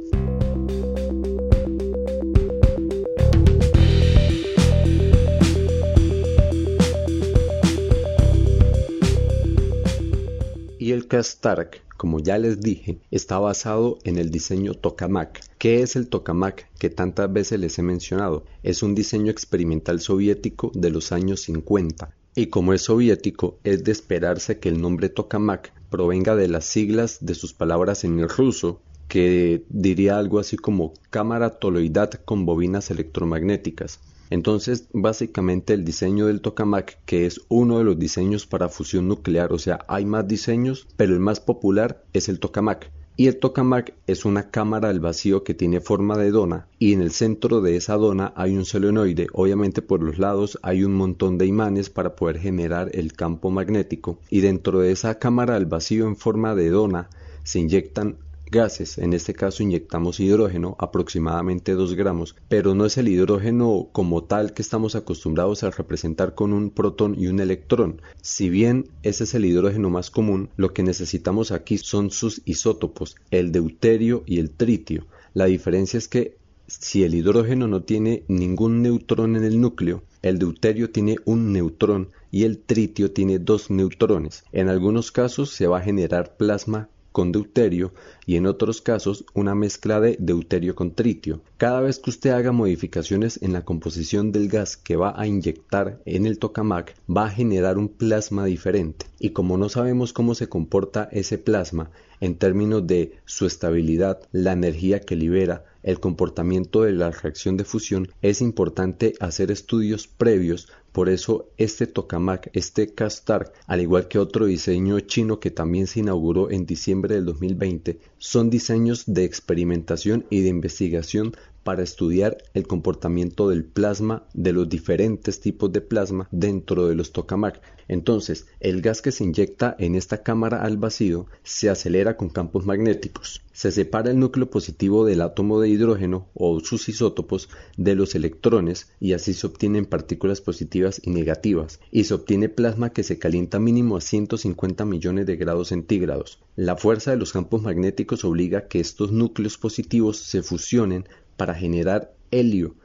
CASTARC, 11.07 11.81
como 11.97 12.19
ya 12.19 12.37
les 12.37 12.59
dije, 12.59 12.99
está 13.11 13.39
basado 13.39 13.97
en 14.03 14.17
el 14.17 14.29
diseño 14.31 14.73
tokamak. 14.73 15.41
¿Qué 15.57 15.81
es 15.81 15.95
el 15.95 16.07
tokamak 16.09 16.69
que 16.77 16.89
tantas 16.89 17.31
veces 17.31 17.59
les 17.59 17.79
he 17.79 17.81
mencionado? 17.81 18.45
Es 18.63 18.83
un 18.83 18.95
diseño 18.95 19.31
experimental 19.31 20.01
soviético 20.01 20.71
de 20.73 20.89
los 20.89 21.11
años 21.11 21.41
50. 21.41 22.13
Y 22.35 22.47
como 22.47 22.73
es 22.73 22.81
soviético, 22.81 23.57
es 23.63 23.83
de 23.83 23.93
esperarse 23.93 24.59
que 24.59 24.69
el 24.69 24.81
nombre 24.81 25.07
tokamak 25.09 25.71
provenga 25.89 26.35
de 26.35 26.49
las 26.49 26.65
siglas 26.65 27.19
de 27.21 27.33
sus 27.33 27.53
palabras 27.53 28.03
en 28.03 28.19
el 28.19 28.27
ruso, 28.27 28.81
que 29.07 29.63
diría 29.69 30.17
algo 30.17 30.39
así 30.39 30.57
como 30.57 30.93
cámara 31.09 31.51
toloidad 31.51 32.11
con 32.25 32.45
bobinas 32.45 32.91
electromagnéticas. 32.91 33.99
Entonces, 34.29 34.87
básicamente 34.93 35.73
el 35.73 35.85
diseño 35.85 36.27
del 36.27 36.41
tokamak, 36.41 36.97
que 37.05 37.25
es 37.25 37.41
uno 37.47 37.77
de 37.77 37.83
los 37.83 37.99
diseños 37.99 38.45
para 38.45 38.69
fusión 38.69 39.07
nuclear, 39.07 39.53
o 39.53 39.59
sea, 39.59 39.79
hay 39.87 40.05
más 40.05 40.27
diseños, 40.27 40.87
pero 40.97 41.13
el 41.13 41.19
más 41.19 41.39
popular 41.39 42.03
es 42.13 42.29
el 42.29 42.39
tokamak. 42.39 42.91
Y 43.17 43.27
el 43.27 43.37
tokamak 43.37 43.93
es 44.07 44.25
una 44.25 44.51
cámara 44.51 44.89
al 44.89 44.99
vacío 44.99 45.45
que 45.45 45.53
tiene 45.53 45.79
forma 45.79 46.17
de 46.17 46.31
dona 46.31 46.67
y 46.79 46.91
en 46.91 47.01
el 47.01 47.11
centro 47.11 47.61
de 47.61 47.77
esa 47.77 47.95
dona 47.95 48.33
hay 48.35 48.57
un 48.57 48.65
solenoide. 48.65 49.27
Obviamente 49.31 49.81
por 49.81 50.03
los 50.03 50.19
lados 50.19 50.59
hay 50.63 50.83
un 50.83 50.93
montón 50.93 51.37
de 51.37 51.45
imanes 51.45 51.89
para 51.89 52.17
poder 52.17 52.39
generar 52.39 52.89
el 52.93 53.13
campo 53.13 53.51
magnético 53.51 54.19
y 54.29 54.41
dentro 54.41 54.81
de 54.81 54.91
esa 54.91 55.17
cámara 55.17 55.55
al 55.55 55.65
vacío 55.65 56.07
en 56.07 56.17
forma 56.17 56.55
de 56.55 56.69
dona 56.69 57.09
se 57.43 57.59
inyectan 57.59 58.17
gases, 58.51 58.97
en 58.97 59.13
este 59.13 59.33
caso 59.33 59.63
inyectamos 59.63 60.19
hidrógeno, 60.19 60.75
aproximadamente 60.79 61.73
2 61.73 61.95
gramos, 61.95 62.35
pero 62.47 62.75
no 62.75 62.85
es 62.85 62.97
el 62.97 63.07
hidrógeno 63.07 63.89
como 63.91 64.23
tal 64.23 64.53
que 64.53 64.61
estamos 64.61 64.95
acostumbrados 64.95 65.63
a 65.63 65.71
representar 65.71 66.35
con 66.35 66.53
un 66.53 66.69
protón 66.69 67.15
y 67.17 67.27
un 67.27 67.39
electrón. 67.39 68.01
Si 68.21 68.49
bien 68.49 68.89
ese 69.03 69.25
es 69.25 69.33
el 69.33 69.45
hidrógeno 69.45 69.89
más 69.89 70.11
común, 70.11 70.49
lo 70.57 70.73
que 70.73 70.83
necesitamos 70.83 71.51
aquí 71.51 71.77
son 71.77 72.11
sus 72.11 72.41
isótopos, 72.45 73.15
el 73.31 73.51
deuterio 73.51 74.23
y 74.25 74.39
el 74.39 74.51
tritio. 74.51 75.07
La 75.33 75.45
diferencia 75.45 75.97
es 75.97 76.07
que 76.07 76.37
si 76.67 77.03
el 77.03 77.13
hidrógeno 77.13 77.67
no 77.67 77.83
tiene 77.83 78.23
ningún 78.27 78.81
neutrón 78.81 79.35
en 79.35 79.43
el 79.43 79.61
núcleo, 79.61 80.03
el 80.23 80.39
deuterio 80.39 80.89
tiene 80.89 81.17
un 81.25 81.53
neutrón 81.53 82.09
y 82.31 82.43
el 82.43 82.57
tritio 82.57 83.11
tiene 83.11 83.37
dos 83.37 83.69
neutrones. 83.69 84.43
En 84.51 84.69
algunos 84.69 85.11
casos 85.11 85.51
se 85.51 85.67
va 85.67 85.77
a 85.77 85.83
generar 85.83 86.37
plasma 86.37 86.89
con 87.15 87.31
deuterio 87.31 87.93
y 88.25 88.35
en 88.35 88.45
otros 88.45 88.81
casos 88.81 89.23
una 89.33 89.55
mezcla 89.55 90.01
de 90.01 90.17
deuterio 90.19 90.75
con 90.75 90.91
tritio. 90.91 91.39
Cada 91.55 91.79
vez 91.79 91.97
que 91.99 92.09
usted 92.09 92.31
haga 92.31 92.51
modificaciones 92.51 93.41
en 93.41 93.53
la 93.53 93.63
composición 93.63 94.33
del 94.33 94.49
gas 94.49 94.75
que 94.75 94.97
va 94.97 95.13
a 95.15 95.25
inyectar 95.25 96.01
en 96.03 96.25
el 96.25 96.39
tokamak 96.39 96.93
va 97.09 97.27
a 97.27 97.29
generar 97.29 97.77
un 97.77 97.87
plasma 97.87 98.43
diferente 98.43 99.05
y 99.17 99.29
como 99.29 99.57
no 99.57 99.69
sabemos 99.69 100.11
cómo 100.11 100.35
se 100.35 100.49
comporta 100.49 101.07
ese 101.09 101.37
plasma 101.37 101.89
en 102.19 102.35
términos 102.35 102.85
de 102.85 103.13
su 103.23 103.45
estabilidad, 103.45 104.19
la 104.33 104.51
energía 104.51 104.99
que 104.99 105.15
libera, 105.15 105.63
el 105.83 106.01
comportamiento 106.01 106.81
de 106.81 106.91
la 106.91 107.11
reacción 107.11 107.55
de 107.55 107.63
fusión, 107.63 108.09
es 108.21 108.41
importante 108.41 109.13
hacer 109.21 109.51
estudios 109.51 110.07
previos 110.07 110.67
por 110.95 111.09
eso 111.09 111.49
este 111.57 111.87
tokamak, 111.87 112.51
este 112.53 112.93
Kastar, 112.93 113.51
al 113.67 113.81
igual 113.81 114.07
que 114.07 114.17
otro 114.17 114.45
diseño 114.45 115.01
chino 115.01 115.41
que 115.41 115.51
también 115.51 115.87
se 115.87 115.99
inauguró 115.99 116.49
en 116.51 116.65
diciembre 116.65 117.15
del 117.15 117.25
2020, 117.25 117.99
son 118.17 118.49
diseños 118.49 119.03
de 119.05 119.25
experimentación 119.25 120.25
y 120.29 120.39
de 120.39 120.47
investigación 120.47 121.35
para 121.65 121.81
estudiar 121.81 122.37
el 122.53 122.67
comportamiento 122.67 123.49
del 123.49 123.65
plasma 123.65 124.27
de 124.35 124.53
los 124.53 124.69
diferentes 124.69 125.41
tipos 125.41 125.71
de 125.71 125.81
plasma 125.81 126.29
dentro 126.31 126.87
de 126.87 126.93
los 126.93 127.11
tokamak. 127.11 127.59
Entonces, 127.87 128.45
el 128.59 128.81
gas 128.81 129.01
que 129.01 129.11
se 129.11 129.23
inyecta 129.23 129.75
en 129.79 129.95
esta 129.95 130.21
cámara 130.21 130.61
al 130.61 130.77
vacío 130.77 131.25
se 131.41 131.71
acelera 131.71 132.17
con 132.17 132.29
campos 132.29 132.67
magnéticos. 132.67 133.41
Se 133.51 133.71
separa 133.71 134.11
el 134.11 134.19
núcleo 134.19 134.49
positivo 134.49 135.05
del 135.05 135.21
átomo 135.21 135.59
de 135.59 135.69
hidrógeno 135.69 136.27
o 136.35 136.59
sus 136.59 136.87
isótopos 136.87 137.49
de 137.77 137.95
los 137.95 138.13
electrones 138.13 138.91
y 138.99 139.13
así 139.13 139.33
se 139.33 139.47
obtienen 139.47 139.85
partículas 139.85 140.41
positivas 140.41 141.01
y 141.03 141.09
negativas 141.09 141.79
y 141.89 142.03
se 142.03 142.13
obtiene 142.13 142.49
plasma 142.49 142.91
que 142.91 143.03
se 143.03 143.17
calienta 143.17 143.57
mínimo 143.57 143.97
a 143.97 144.01
150 144.01 144.85
millones 144.85 145.25
de 145.25 145.35
grados 145.35 145.69
centígrados. 145.69 146.43
La 146.55 146.75
fuerza 146.75 147.11
de 147.11 147.17
los 147.17 147.31
campos 147.31 147.63
magnéticos 147.63 148.23
obliga 148.23 148.59
a 148.59 148.67
que 148.67 148.79
estos 148.79 149.11
núcleos 149.11 149.57
positivos 149.57 150.17
se 150.17 150.43
fusionen 150.43 151.07
para 151.37 151.55
generar 151.55 152.13
helio. 152.31 152.75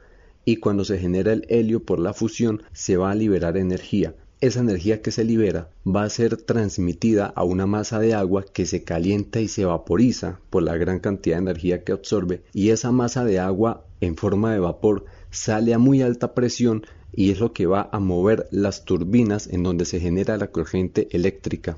Y 0.45 0.57
cuando 0.57 0.85
se 0.85 0.97
genera 0.97 1.33
el 1.33 1.45
helio 1.49 1.83
por 1.83 1.99
la 1.99 2.13
fusión 2.13 2.63
se 2.73 2.97
va 2.97 3.11
a 3.11 3.15
liberar 3.15 3.57
energía. 3.57 4.15
Esa 4.41 4.59
energía 4.59 5.03
que 5.03 5.11
se 5.11 5.23
libera 5.23 5.69
va 5.85 6.03
a 6.03 6.09
ser 6.09 6.35
transmitida 6.35 7.27
a 7.27 7.43
una 7.43 7.67
masa 7.67 7.99
de 7.99 8.15
agua 8.15 8.43
que 8.43 8.65
se 8.65 8.83
calienta 8.83 9.39
y 9.39 9.47
se 9.47 9.65
vaporiza 9.65 10.39
por 10.49 10.63
la 10.63 10.77
gran 10.77 10.99
cantidad 10.99 11.35
de 11.35 11.43
energía 11.43 11.83
que 11.83 11.91
absorbe. 11.91 12.41
Y 12.51 12.69
esa 12.69 12.91
masa 12.91 13.23
de 13.23 13.37
agua 13.37 13.85
en 13.99 14.15
forma 14.15 14.51
de 14.51 14.59
vapor 14.59 15.05
sale 15.29 15.75
a 15.75 15.77
muy 15.77 16.01
alta 16.01 16.33
presión 16.33 16.83
y 17.13 17.29
es 17.29 17.39
lo 17.39 17.53
que 17.53 17.67
va 17.67 17.89
a 17.91 17.99
mover 17.99 18.47
las 18.49 18.83
turbinas 18.83 19.47
en 19.47 19.61
donde 19.61 19.85
se 19.85 19.99
genera 19.99 20.37
la 20.37 20.47
corriente 20.47 21.07
eléctrica. 21.11 21.77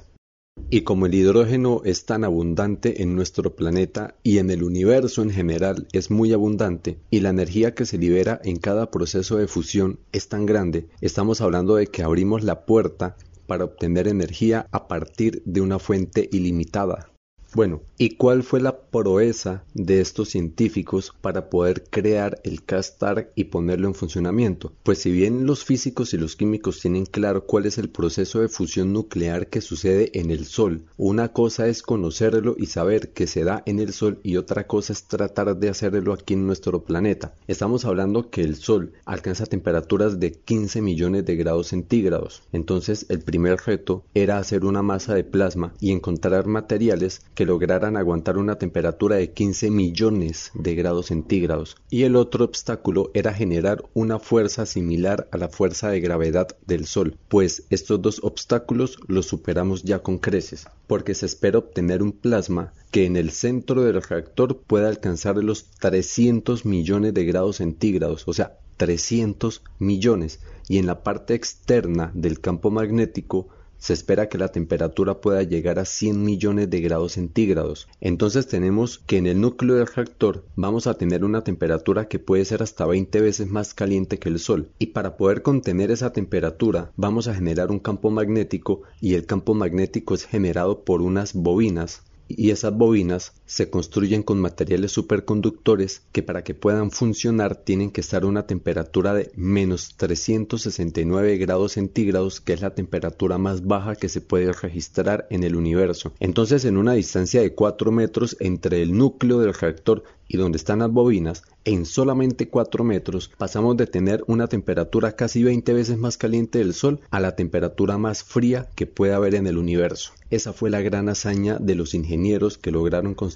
Y 0.74 0.82
como 0.82 1.06
el 1.06 1.14
hidrógeno 1.14 1.82
es 1.86 2.06
tan 2.06 2.24
abundante 2.24 3.04
en 3.04 3.16
nuestro 3.16 3.56
planeta 3.56 4.16
y 4.24 4.40
en 4.40 4.50
el 4.50 4.64
universo 4.64 5.22
en 5.22 5.30
general 5.30 5.88
es 5.94 6.10
muy 6.10 6.34
abundante 6.34 6.98
y 7.12 7.20
la 7.20 7.30
energía 7.30 7.76
que 7.76 7.86
se 7.86 8.00
libera 8.00 8.42
en 8.44 8.58
cada 8.58 8.90
proceso 8.90 9.38
de 9.38 9.48
fusión 9.48 10.00
es 10.12 10.30
tan 10.30 10.48
grande, 10.48 10.88
estamos 11.00 11.42
hablando 11.42 11.76
de 11.76 11.86
que 11.86 12.02
abrimos 12.02 12.44
la 12.44 12.66
puerta 12.66 13.18
para 13.46 13.66
obtener 13.66 14.08
energía 14.08 14.66
a 14.72 14.88
partir 14.88 15.44
de 15.46 15.62
una 15.62 15.78
fuente 15.78 16.28
ilimitada. 16.32 17.13
Bueno, 17.56 17.84
¿y 18.00 18.16
cuál 18.16 18.42
fue 18.42 18.60
la 18.60 18.80
proeza 18.80 19.64
de 19.76 20.02
estos 20.02 20.30
científicos 20.30 21.14
para 21.22 21.52
poder 21.52 21.84
crear 21.88 22.42
el 22.44 22.64
CASTAR 22.64 23.32
y 23.36 23.44
ponerlo 23.44 23.88
en 23.88 23.94
funcionamiento? 23.94 24.74
Pues 24.82 24.98
si 24.98 25.12
bien 25.12 25.46
los 25.46 25.64
físicos 25.64 26.16
y 26.16 26.18
los 26.18 26.36
químicos 26.36 26.80
tienen 26.80 27.06
claro 27.06 27.46
cuál 27.46 27.68
es 27.68 27.78
el 27.78 27.92
proceso 27.92 28.42
de 28.42 28.50
fusión 28.50 28.92
nuclear 28.92 29.50
que 29.50 29.62
sucede 29.62 30.10
en 30.20 30.32
el 30.32 30.46
Sol, 30.46 30.86
una 30.98 31.32
cosa 31.32 31.68
es 31.68 31.84
conocerlo 31.84 32.56
y 32.58 32.66
saber 32.66 33.14
que 33.14 33.28
se 33.28 33.44
da 33.44 33.62
en 33.68 33.78
el 33.78 33.94
Sol 33.94 34.20
y 34.24 34.38
otra 34.38 34.66
cosa 34.66 34.94
es 34.94 35.04
tratar 35.04 35.56
de 35.56 35.70
hacerlo 35.70 36.14
aquí 36.14 36.34
en 36.34 36.48
nuestro 36.48 36.84
planeta. 36.84 37.36
Estamos 37.48 37.86
hablando 37.86 38.32
que 38.32 38.42
el 38.42 38.56
Sol 38.56 38.94
alcanza 39.06 39.46
temperaturas 39.46 40.20
de 40.20 40.32
15 40.32 40.82
millones 40.82 41.24
de 41.26 41.36
grados 41.36 41.68
centígrados. 41.68 42.42
Entonces 42.52 43.06
el 43.10 43.20
primer 43.20 43.60
reto 43.64 44.04
era 44.16 44.40
hacer 44.40 44.66
una 44.66 44.82
masa 44.82 45.14
de 45.14 45.24
plasma 45.24 45.76
y 45.80 45.92
encontrar 45.92 46.48
materiales 46.48 47.22
que 47.36 47.43
lograran 47.46 47.98
aguantar 47.98 48.38
una 48.38 48.58
temperatura 48.58 49.16
de 49.16 49.32
15 49.32 49.72
millones 49.72 50.52
de 50.54 50.76
grados 50.76 51.08
centígrados. 51.08 51.78
Y 51.90 52.04
el 52.04 52.16
otro 52.16 52.46
obstáculo 52.46 53.12
era 53.14 53.34
generar 53.34 53.84
una 53.94 54.20
fuerza 54.20 54.66
similar 54.66 55.28
a 55.32 55.38
la 55.38 55.50
fuerza 55.50 55.90
de 55.90 56.00
gravedad 56.00 56.48
del 56.66 56.86
Sol, 56.86 57.18
pues 57.28 57.66
estos 57.70 58.02
dos 58.02 58.20
obstáculos 58.24 59.00
los 59.08 59.26
superamos 59.26 59.84
ya 59.84 60.00
con 60.00 60.18
creces, 60.18 60.68
porque 60.88 61.16
se 61.16 61.26
espera 61.26 61.60
obtener 61.60 62.02
un 62.04 62.12
plasma 62.12 62.74
que 62.92 63.06
en 63.06 63.16
el 63.16 63.32
centro 63.32 63.84
del 63.84 64.02
reactor 64.02 64.58
pueda 64.58 64.88
alcanzar 64.88 65.38
los 65.38 65.72
300 65.80 66.66
millones 66.66 67.14
de 67.14 67.26
grados 67.26 67.58
centígrados, 67.58 68.24
o 68.28 68.34
sea, 68.34 68.58
300 68.78 69.64
millones, 69.80 70.40
y 70.68 70.78
en 70.78 70.88
la 70.88 71.04
parte 71.04 71.34
externa 71.34 72.12
del 72.14 72.40
campo 72.40 72.72
magnético 72.72 73.48
se 73.84 73.92
espera 73.92 74.30
que 74.30 74.38
la 74.38 74.48
temperatura 74.48 75.20
pueda 75.20 75.44
llegar 75.44 75.78
a 75.78 75.84
100 75.84 76.24
millones 76.24 76.70
de 76.70 76.80
grados 76.80 77.12
centígrados. 77.12 77.90
Entonces 78.00 78.48
tenemos 78.48 79.00
que 79.00 79.18
en 79.18 79.28
el 79.28 79.42
núcleo 79.42 79.76
del 79.76 79.88
reactor 79.88 80.46
vamos 80.56 80.88
a 80.88 80.94
tener 80.94 81.26
una 81.26 81.44
temperatura 81.44 82.08
que 82.08 82.18
puede 82.18 82.46
ser 82.46 82.64
hasta 82.64 82.86
20 82.86 83.20
veces 83.20 83.50
más 83.50 83.74
caliente 83.74 84.20
que 84.20 84.30
el 84.30 84.40
Sol. 84.40 84.70
Y 84.80 84.88
para 84.88 85.18
poder 85.18 85.42
contener 85.42 85.92
esa 85.92 86.14
temperatura 86.14 86.94
vamos 86.96 87.28
a 87.28 87.36
generar 87.36 87.72
un 87.72 87.80
campo 87.80 88.10
magnético 88.10 88.84
y 89.02 89.16
el 89.16 89.26
campo 89.26 89.54
magnético 89.54 90.14
es 90.14 90.24
generado 90.24 90.86
por 90.86 91.02
unas 91.02 91.34
bobinas 91.34 92.04
y 92.30 92.52
esas 92.52 92.74
bobinas 92.74 93.34
se 93.46 93.70
construyen 93.70 94.24
con 94.24 94.40
materiales 94.40 94.92
superconductores 94.92 96.02
que 96.12 96.24
para 96.24 96.44
que 96.44 96.54
puedan 96.54 96.92
funcionar 96.92 97.56
tienen 97.56 97.92
que 97.92 98.02
estar 98.02 98.24
a 98.24 98.28
una 98.28 98.48
temperatura 98.48 99.14
de 99.14 99.32
menos 99.36 99.96
369 99.98 101.38
grados 101.38 101.74
centígrados 101.74 102.42
que 102.42 102.54
es 102.54 102.62
la 102.62 102.74
temperatura 102.74 103.38
más 103.38 103.66
baja 103.66 103.96
que 103.96 104.10
se 104.10 104.22
puede 104.22 104.52
registrar 104.54 105.28
en 105.30 105.44
el 105.44 105.56
universo. 105.56 106.14
Entonces 106.20 106.66
en 106.66 106.78
una 106.78 106.94
distancia 106.94 107.42
de 107.42 107.54
4 107.54 107.92
metros 107.92 108.38
entre 108.40 108.82
el 108.82 108.98
núcleo 108.98 109.40
del 109.40 109.54
reactor 109.54 110.04
y 110.28 110.38
donde 110.38 110.58
están 110.58 110.80
las 110.80 110.92
bobinas, 110.92 111.44
en 111.66 111.86
solamente 111.86 112.50
4 112.50 112.84
metros 112.84 113.30
pasamos 113.38 113.78
de 113.78 113.88
tener 113.88 114.24
una 114.28 114.48
temperatura 114.48 115.16
casi 115.16 115.44
20 115.44 115.74
veces 115.74 115.98
más 115.98 116.18
caliente 116.18 116.60
del 116.60 116.74
Sol 116.74 117.02
a 117.12 117.20
la 117.20 117.36
temperatura 117.36 117.98
más 117.98 118.24
fría 118.24 118.68
que 118.76 118.88
puede 118.88 119.14
haber 119.14 119.36
en 119.36 119.48
el 119.48 119.58
universo. 119.58 120.14
Esa 120.30 120.54
fue 120.54 120.70
la 120.70 120.82
gran 120.82 121.10
hazaña 121.10 121.58
de 121.60 121.76
los 121.76 121.94
ingenieros 121.94 122.58
que 122.58 122.72
lograron 122.72 123.14
construir 123.14 123.33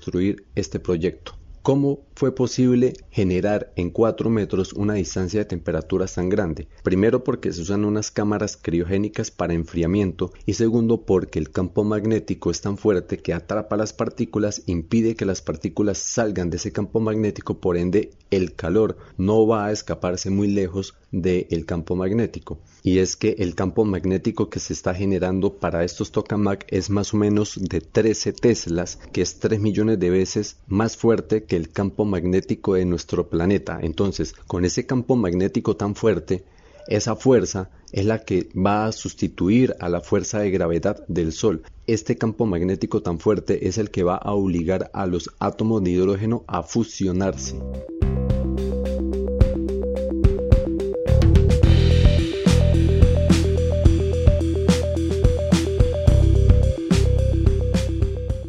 este 0.56 0.80
proyecto. 0.80 1.34
¿Cómo 1.68 2.00
fue 2.16 2.34
posible 2.34 2.94
generar 3.12 3.74
en 3.76 3.90
4 3.90 4.30
metros 4.30 4.72
una 4.72 4.94
distancia 4.94 5.42
de 5.42 5.46
temperaturas 5.46 6.16
tan 6.16 6.30
grande? 6.30 6.70
Primero 6.82 7.26
porque 7.26 7.52
se 7.52 7.62
usan 7.62 7.84
unas 7.84 8.10
cámaras 8.10 8.56
criogénicas 8.56 9.32
para 9.32 9.54
enfriamiento 9.54 10.32
y 10.46 10.54
segundo 10.54 11.06
porque 11.06 11.40
el 11.40 11.52
campo 11.52 11.84
magnético 11.84 12.52
es 12.52 12.62
tan 12.62 12.78
fuerte 12.78 13.18
que 13.18 13.34
atrapa 13.34 13.76
las 13.76 13.92
partículas, 13.92 14.64
impide 14.66 15.16
que 15.16 15.26
las 15.26 15.42
partículas 15.42 15.98
salgan 15.98 16.50
de 16.50 16.56
ese 16.56 16.72
campo 16.72 17.02
magnético, 17.02 17.60
por 17.60 17.76
ende 17.76 18.12
el 18.32 18.56
calor 18.56 18.98
no 19.18 19.46
va 19.46 19.66
a 19.66 19.72
escaparse 19.74 20.30
muy 20.30 20.48
lejos 20.48 20.96
del 21.12 21.66
campo 21.66 21.98
magnético. 21.98 22.60
Y 22.84 23.00
es 23.00 23.16
que 23.18 23.36
el 23.40 23.56
campo 23.56 23.84
magnético 23.84 24.50
que 24.50 24.60
se 24.60 24.72
está 24.72 24.94
generando 24.94 25.58
para 25.58 25.84
estos 25.84 26.12
tokamak 26.12 26.66
es 26.70 26.90
más 26.90 27.14
o 27.14 27.18
menos 27.18 27.60
de 27.62 27.82
13 27.82 28.34
teslas, 28.34 29.00
que 29.12 29.22
es 29.22 29.40
3 29.40 29.60
millones 29.60 30.00
de 30.00 30.10
veces 30.10 30.58
más 30.68 30.96
fuerte 30.96 31.44
que 31.44 31.57
el 31.58 31.70
campo 31.70 32.06
magnético 32.06 32.76
de 32.76 32.86
nuestro 32.86 33.30
planeta. 33.30 33.80
Entonces, 33.82 34.34
con 34.46 34.64
ese 34.64 34.86
campo 34.86 35.16
magnético 35.16 35.76
tan 35.76 35.96
fuerte, 35.96 36.44
esa 36.88 37.16
fuerza 37.16 37.70
es 37.92 38.06
la 38.06 38.24
que 38.24 38.48
va 38.56 38.86
a 38.86 38.92
sustituir 38.92 39.76
a 39.80 39.90
la 39.90 40.00
fuerza 40.00 40.40
de 40.40 40.52
gravedad 40.52 41.04
del 41.08 41.34
Sol. 41.34 41.64
Este 41.88 42.18
campo 42.18 42.46
magnético 42.46 43.02
tan 43.02 43.20
fuerte 43.20 43.68
es 43.68 43.78
el 43.78 43.92
que 43.92 44.04
va 44.04 44.16
a 44.16 44.34
obligar 44.34 44.90
a 44.94 45.06
los 45.06 45.32
átomos 45.40 45.84
de 45.84 45.92
hidrógeno 45.92 46.46
a 46.48 46.64
fusionarse. 46.64 47.56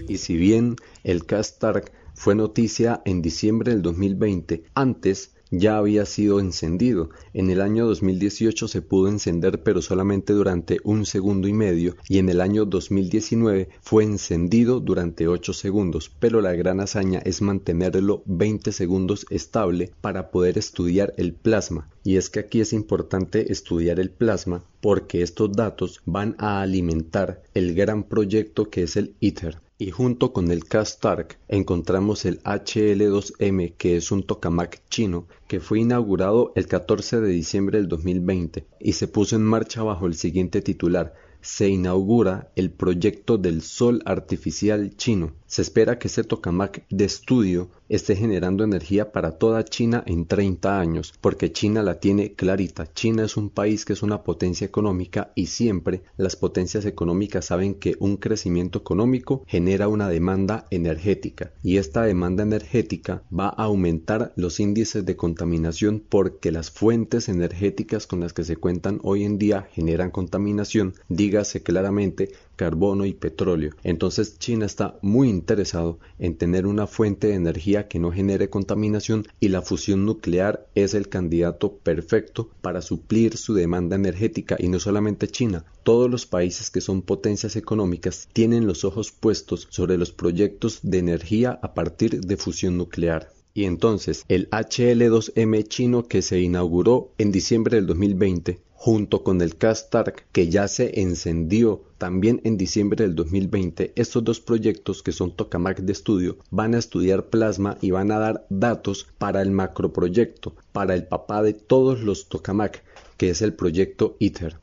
Y 0.06 0.18
si 0.18 0.36
bien 0.36 0.76
el 1.04 1.24
Castark 1.24 1.92
fue 2.18 2.34
noticia 2.34 3.00
en 3.04 3.22
diciembre 3.22 3.70
del 3.70 3.80
2020. 3.80 4.64
Antes 4.75 5.30
ya 5.52 5.78
había 5.78 6.04
sido 6.04 6.40
encendido. 6.40 7.10
En 7.32 7.48
el 7.48 7.60
año 7.60 7.87
2018 7.87 8.66
se 8.66 8.82
pudo 8.82 9.08
encender 9.08 9.62
pero 9.62 9.82
solamente 9.82 10.32
durante 10.32 10.78
un 10.82 11.06
segundo 11.06 11.46
y 11.46 11.52
medio 11.52 11.94
y 12.08 12.18
en 12.18 12.28
el 12.28 12.40
año 12.40 12.64
2019 12.64 13.68
fue 13.80 14.02
encendido 14.02 14.80
durante 14.80 15.28
8 15.28 15.52
segundos, 15.52 16.10
pero 16.18 16.40
la 16.40 16.54
gran 16.54 16.80
hazaña 16.80 17.20
es 17.20 17.40
mantenerlo 17.40 18.25
20 18.26 18.72
segundos 18.72 19.25
estable 19.30 19.92
para 20.00 20.32
poder 20.32 20.58
estudiar 20.58 21.14
el 21.18 21.34
plasma. 21.34 21.88
Y 22.02 22.16
es 22.16 22.30
que 22.30 22.40
aquí 22.40 22.60
es 22.60 22.72
importante 22.72 23.52
estudiar 23.52 24.00
el 24.00 24.10
plasma 24.10 24.64
porque 24.80 25.22
estos 25.22 25.52
datos 25.52 26.02
van 26.04 26.34
a 26.38 26.62
alimentar 26.62 27.42
el 27.54 27.76
gran 27.76 28.02
proyecto 28.02 28.70
que 28.70 28.82
es 28.82 28.96
el 28.96 29.14
ITER 29.20 29.67
y 29.78 29.92
junto 29.92 30.32
con 30.32 30.50
el 30.50 30.64
K-Stark 30.64 31.38
encontramos 31.47 32.25
el 32.25 32.42
HL2M 32.42 33.75
que 33.76 33.97
es 33.97 34.11
un 34.11 34.25
tokamak 34.25 34.82
chino 34.90 35.26
que 35.47 35.61
fue 35.61 35.80
inaugurado 35.80 36.52
el 36.56 36.66
14 36.66 37.20
de 37.20 37.28
diciembre 37.28 37.78
del 37.78 37.88
2020 37.88 38.66
y 38.80 38.92
se 38.92 39.06
puso 39.06 39.37
en 39.37 39.44
marcha 39.44 39.85
bajo 39.85 40.06
el 40.06 40.14
siguiente 40.14 40.62
titular 40.62 41.14
se 41.40 41.68
inaugura 41.68 42.50
el 42.56 42.70
proyecto 42.70 43.38
del 43.38 43.62
Sol 43.62 44.02
Artificial 44.04 44.97
chino. 44.97 45.32
Se 45.47 45.62
espera 45.62 45.99
que 45.99 46.08
este 46.08 46.25
tokamak 46.25 46.85
de 46.90 47.04
estudio 47.04 47.70
esté 47.88 48.16
generando 48.16 48.64
energía 48.64 49.12
para 49.12 49.38
toda 49.38 49.64
China 49.64 50.02
en 50.07 50.26
30 50.26 50.78
años, 50.80 51.14
porque 51.21 51.52
China 51.52 51.83
la 51.83 52.00
tiene 52.00 52.33
clarita. 52.33 52.92
China 52.92 53.25
es 53.25 53.37
un 53.37 53.50
país 53.50 53.85
que 53.85 53.92
es 53.92 54.02
una 54.02 54.23
potencia 54.23 54.66
económica 54.66 55.33
y 55.35 55.47
siempre 55.47 56.02
las 56.16 56.37
potencias 56.37 56.85
económicas 56.85 57.47
saben 57.47 57.75
que 57.75 57.97
un 57.99 58.16
crecimiento 58.16 58.78
económico 58.78 59.45
genera 59.47 59.88
una 59.88 60.09
demanda 60.09 60.66
energética 60.71 61.52
y 61.62 61.78
esta 61.78 62.02
demanda 62.02 62.42
energética 62.42 63.23
va 63.37 63.49
a 63.49 63.64
aumentar 63.64 64.33
los 64.37 64.61
índices 64.61 65.04
de 65.04 65.16
contaminación 65.16 66.02
porque 66.09 66.52
las 66.52 66.71
fuentes 66.71 67.28
energéticas 67.28 68.07
con 68.07 68.21
las 68.21 68.33
que 68.33 68.45
se 68.45 68.57
cuentan 68.57 69.00
hoy 69.02 69.25
en 69.25 69.38
día 69.38 69.68
generan 69.73 70.11
contaminación, 70.11 70.95
dígase 71.09 71.62
claramente 71.62 72.30
carbono 72.58 73.06
y 73.06 73.14
petróleo. 73.14 73.70
Entonces 73.84 74.38
China 74.38 74.66
está 74.66 74.98
muy 75.00 75.30
interesado 75.30 76.00
en 76.18 76.36
tener 76.36 76.66
una 76.66 76.88
fuente 76.88 77.28
de 77.28 77.34
energía 77.34 77.86
que 77.86 78.00
no 78.00 78.10
genere 78.10 78.50
contaminación 78.50 79.26
y 79.38 79.48
la 79.48 79.62
fusión 79.62 80.04
nuclear 80.04 80.66
es 80.74 80.92
el 80.92 81.08
candidato 81.08 81.76
perfecto 81.76 82.50
para 82.60 82.82
suplir 82.82 83.36
su 83.36 83.54
demanda 83.54 83.94
energética 83.94 84.56
y 84.58 84.68
no 84.68 84.80
solamente 84.80 85.28
China. 85.28 85.64
Todos 85.84 86.10
los 86.10 86.26
países 86.26 86.70
que 86.70 86.80
son 86.80 87.00
potencias 87.00 87.54
económicas 87.54 88.28
tienen 88.32 88.66
los 88.66 88.84
ojos 88.84 89.12
puestos 89.12 89.68
sobre 89.70 89.96
los 89.96 90.10
proyectos 90.10 90.80
de 90.82 90.98
energía 90.98 91.60
a 91.62 91.74
partir 91.74 92.20
de 92.20 92.36
fusión 92.36 92.76
nuclear. 92.76 93.38
Y 93.58 93.64
entonces 93.64 94.24
el 94.28 94.48
HL2M 94.50 95.66
chino 95.66 96.06
que 96.06 96.22
se 96.22 96.40
inauguró 96.40 97.10
en 97.18 97.32
diciembre 97.32 97.74
del 97.74 97.88
2020 97.88 98.60
junto 98.72 99.24
con 99.24 99.42
el 99.42 99.56
Castark 99.56 100.28
que 100.30 100.48
ya 100.48 100.68
se 100.68 101.00
encendió 101.00 101.82
también 101.98 102.40
en 102.44 102.56
diciembre 102.56 103.02
del 103.04 103.16
2020, 103.16 103.94
estos 103.96 104.22
dos 104.22 104.38
proyectos 104.38 105.02
que 105.02 105.10
son 105.10 105.34
tokamak 105.34 105.80
de 105.80 105.90
estudio 105.90 106.38
van 106.52 106.76
a 106.76 106.78
estudiar 106.78 107.30
plasma 107.30 107.78
y 107.80 107.90
van 107.90 108.12
a 108.12 108.20
dar 108.20 108.46
datos 108.48 109.08
para 109.18 109.42
el 109.42 109.50
macroproyecto, 109.50 110.54
para 110.70 110.94
el 110.94 111.08
papá 111.08 111.42
de 111.42 111.54
todos 111.54 112.02
los 112.02 112.28
tokamak, 112.28 112.84
que 113.16 113.30
es 113.30 113.42
el 113.42 113.54
proyecto 113.54 114.14
ITER 114.20 114.60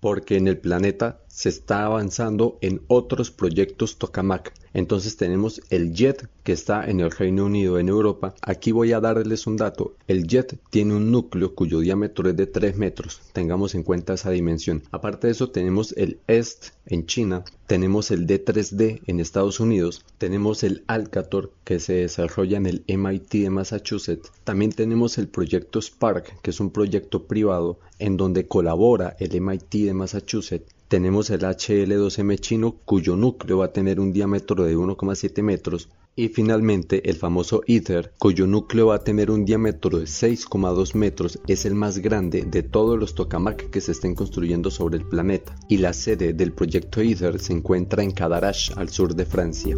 porque 0.00 0.36
en 0.36 0.48
el 0.48 0.58
planeta 0.58 1.20
se 1.28 1.48
está 1.48 1.84
avanzando 1.84 2.58
en 2.60 2.82
otros 2.88 3.30
proyectos 3.30 3.96
tokamak. 3.98 4.52
Entonces 4.74 5.16
tenemos 5.16 5.62
el 5.70 5.94
JET 5.94 6.28
que 6.42 6.52
está 6.52 6.88
en 6.88 7.00
el 7.00 7.10
Reino 7.10 7.46
Unido, 7.46 7.78
en 7.78 7.88
Europa. 7.88 8.34
Aquí 8.42 8.72
voy 8.72 8.92
a 8.92 9.00
darles 9.00 9.46
un 9.46 9.56
dato. 9.56 9.94
El 10.06 10.26
JET 10.26 10.58
tiene 10.70 10.94
un 10.94 11.10
núcleo 11.10 11.54
cuyo 11.54 11.80
diámetro 11.80 12.28
es 12.28 12.36
de 12.36 12.46
3 12.46 12.76
metros. 12.76 13.20
Tengamos 13.32 13.74
en 13.74 13.82
cuenta 13.82 14.14
esa 14.14 14.30
dimensión. 14.30 14.82
Aparte 14.90 15.26
de 15.26 15.32
eso 15.32 15.50
tenemos 15.50 15.92
el 15.96 16.18
EST 16.26 16.72
en 16.86 17.06
China. 17.06 17.44
Tenemos 17.66 18.10
el 18.10 18.26
D3D 18.26 19.02
en 19.06 19.20
Estados 19.20 19.60
Unidos. 19.60 20.04
Tenemos 20.18 20.62
el 20.62 20.84
Alcator 20.86 21.52
que 21.64 21.80
se 21.80 21.94
desarrolla 21.94 22.56
en 22.56 22.66
el 22.66 22.84
MIT 22.86 23.32
de 23.32 23.50
Massachusetts. 23.50 24.32
También 24.44 24.72
tenemos 24.72 25.18
el 25.18 25.28
proyecto 25.28 25.80
Spark 25.80 26.40
que 26.40 26.50
es 26.50 26.60
un 26.60 26.70
proyecto 26.70 27.24
privado 27.24 27.78
en 27.98 28.16
donde 28.16 28.46
colabora 28.46 29.16
el 29.18 29.40
MIT 29.40 29.86
de 29.86 29.94
Massachusetts 29.94 30.77
tenemos 30.88 31.28
el 31.30 31.40
HL2M 31.40 32.38
chino 32.40 32.76
cuyo 32.84 33.14
núcleo 33.14 33.58
va 33.58 33.66
a 33.66 33.72
tener 33.72 34.00
un 34.00 34.12
diámetro 34.12 34.64
de 34.64 34.76
1,7 34.76 35.42
metros 35.42 35.90
y 36.16 36.28
finalmente 36.28 37.08
el 37.08 37.16
famoso 37.16 37.62
ITER 37.66 38.12
cuyo 38.18 38.46
núcleo 38.46 38.86
va 38.86 38.96
a 38.96 39.04
tener 39.04 39.30
un 39.30 39.44
diámetro 39.44 39.98
de 39.98 40.06
6,2 40.06 40.94
metros 40.94 41.38
es 41.46 41.66
el 41.66 41.74
más 41.74 41.98
grande 41.98 42.42
de 42.42 42.62
todos 42.62 42.98
los 42.98 43.14
tokamak 43.14 43.70
que 43.70 43.80
se 43.80 43.92
estén 43.92 44.14
construyendo 44.14 44.70
sobre 44.70 44.96
el 44.96 45.04
planeta 45.04 45.54
y 45.68 45.76
la 45.76 45.92
sede 45.92 46.32
del 46.32 46.52
proyecto 46.52 47.02
ITER 47.02 47.38
se 47.38 47.52
encuentra 47.52 48.02
en 48.02 48.10
Cadarache 48.10 48.72
al 48.76 48.88
sur 48.88 49.14
de 49.14 49.26
Francia. 49.26 49.76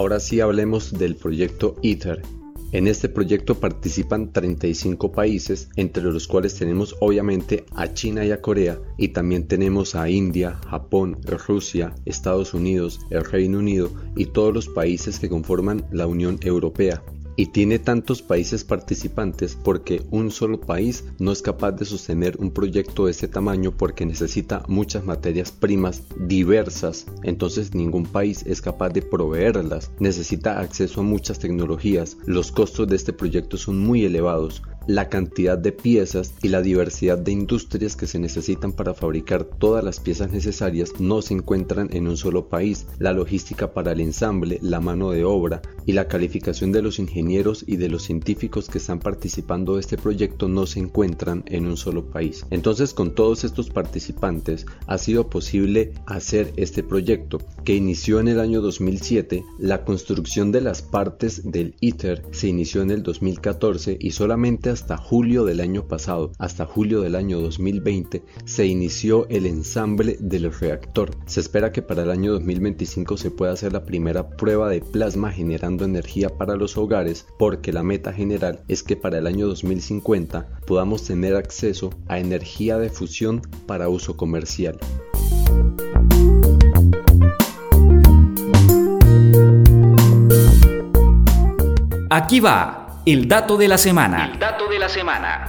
Ahora 0.00 0.18
sí 0.18 0.40
hablemos 0.40 0.94
del 0.94 1.14
proyecto 1.14 1.76
ITER. 1.82 2.22
En 2.72 2.86
este 2.86 3.10
proyecto 3.10 3.56
participan 3.56 4.32
35 4.32 5.12
países, 5.12 5.68
entre 5.76 6.04
los 6.04 6.26
cuales 6.26 6.54
tenemos 6.54 6.96
obviamente 7.00 7.66
a 7.72 7.92
China 7.92 8.24
y 8.24 8.30
a 8.30 8.40
Corea, 8.40 8.80
y 8.96 9.08
también 9.08 9.46
tenemos 9.46 9.94
a 9.94 10.08
India, 10.08 10.58
Japón, 10.70 11.18
Rusia, 11.46 11.94
Estados 12.06 12.54
Unidos, 12.54 13.00
el 13.10 13.26
Reino 13.26 13.58
Unido 13.58 13.90
y 14.16 14.24
todos 14.24 14.54
los 14.54 14.68
países 14.68 15.20
que 15.20 15.28
conforman 15.28 15.84
la 15.92 16.06
Unión 16.06 16.38
Europea 16.40 17.02
y 17.40 17.46
tiene 17.46 17.78
tantos 17.78 18.20
países 18.20 18.64
participantes 18.64 19.56
porque 19.56 20.02
un 20.10 20.30
solo 20.30 20.60
país 20.60 21.06
no 21.18 21.32
es 21.32 21.40
capaz 21.40 21.72
de 21.72 21.86
sostener 21.86 22.36
un 22.38 22.50
proyecto 22.50 23.06
de 23.06 23.12
ese 23.12 23.28
tamaño 23.28 23.72
porque 23.74 24.04
necesita 24.04 24.62
muchas 24.68 25.06
materias 25.06 25.50
primas 25.50 26.02
diversas, 26.18 27.06
entonces 27.22 27.74
ningún 27.74 28.04
país 28.04 28.44
es 28.44 28.60
capaz 28.60 28.90
de 28.90 29.00
proveerlas, 29.00 29.90
necesita 30.00 30.60
acceso 30.60 31.00
a 31.00 31.04
muchas 31.04 31.38
tecnologías, 31.38 32.18
los 32.26 32.52
costos 32.52 32.86
de 32.88 32.96
este 32.96 33.14
proyecto 33.14 33.56
son 33.56 33.78
muy 33.78 34.04
elevados, 34.04 34.62
la 34.94 35.08
cantidad 35.08 35.56
de 35.56 35.70
piezas 35.70 36.34
y 36.42 36.48
la 36.48 36.62
diversidad 36.62 37.16
de 37.16 37.30
industrias 37.30 37.94
que 37.94 38.08
se 38.08 38.18
necesitan 38.18 38.72
para 38.72 38.92
fabricar 38.92 39.44
todas 39.44 39.84
las 39.84 40.00
piezas 40.00 40.32
necesarias 40.32 40.94
no 40.98 41.22
se 41.22 41.34
encuentran 41.34 41.90
en 41.92 42.08
un 42.08 42.16
solo 42.16 42.48
país. 42.48 42.86
La 42.98 43.12
logística 43.12 43.72
para 43.72 43.92
el 43.92 44.00
ensamble, 44.00 44.58
la 44.62 44.80
mano 44.80 45.12
de 45.12 45.24
obra 45.24 45.62
y 45.86 45.92
la 45.92 46.08
calificación 46.08 46.72
de 46.72 46.82
los 46.82 46.98
ingenieros 46.98 47.64
y 47.68 47.76
de 47.76 47.88
los 47.88 48.02
científicos 48.02 48.68
que 48.68 48.78
están 48.78 48.98
participando 48.98 49.74
de 49.74 49.80
este 49.80 49.96
proyecto 49.96 50.48
no 50.48 50.66
se 50.66 50.80
encuentran 50.80 51.44
en 51.46 51.66
un 51.66 51.76
solo 51.76 52.06
país. 52.06 52.44
Entonces 52.50 52.92
con 52.92 53.14
todos 53.14 53.44
estos 53.44 53.70
participantes 53.70 54.66
ha 54.88 54.98
sido 54.98 55.30
posible 55.30 55.92
hacer 56.06 56.52
este 56.56 56.82
proyecto 56.82 57.38
que 57.64 57.76
inició 57.76 58.18
en 58.18 58.26
el 58.26 58.40
año 58.40 58.60
2007. 58.60 59.44
La 59.60 59.84
construcción 59.84 60.50
de 60.50 60.62
las 60.62 60.82
partes 60.82 61.48
del 61.48 61.76
ITER 61.78 62.24
se 62.32 62.48
inició 62.48 62.82
en 62.82 62.90
el 62.90 63.04
2014 63.04 63.96
y 64.00 64.10
solamente 64.10 64.70
hasta 64.80 64.96
julio 64.96 65.44
del 65.44 65.60
año 65.60 65.86
pasado, 65.86 66.32
hasta 66.38 66.64
julio 66.64 67.02
del 67.02 67.14
año 67.14 67.38
2020, 67.40 68.24
se 68.46 68.64
inició 68.64 69.28
el 69.28 69.44
ensamble 69.44 70.16
del 70.20 70.50
reactor. 70.50 71.10
Se 71.26 71.40
espera 71.40 71.70
que 71.70 71.82
para 71.82 72.02
el 72.02 72.10
año 72.10 72.32
2025 72.32 73.18
se 73.18 73.30
pueda 73.30 73.52
hacer 73.52 73.74
la 73.74 73.84
primera 73.84 74.30
prueba 74.30 74.70
de 74.70 74.80
plasma 74.80 75.32
generando 75.32 75.84
energía 75.84 76.30
para 76.30 76.56
los 76.56 76.78
hogares, 76.78 77.26
porque 77.38 77.74
la 77.74 77.82
meta 77.82 78.14
general 78.14 78.62
es 78.68 78.82
que 78.82 78.96
para 78.96 79.18
el 79.18 79.26
año 79.26 79.46
2050 79.48 80.48
podamos 80.66 81.04
tener 81.04 81.36
acceso 81.36 81.90
a 82.08 82.18
energía 82.18 82.78
de 82.78 82.88
fusión 82.88 83.42
para 83.66 83.90
uso 83.90 84.16
comercial. 84.16 84.78
Aquí 92.12 92.40
va 92.40 92.79
el 93.06 93.28
dato 93.28 93.56
de 93.56 93.66
la 93.66 93.78
semana. 93.78 94.30
El 94.32 94.38
dato 94.38 94.68
de 94.68 94.78
la 94.78 94.88
semana. 94.88 95.48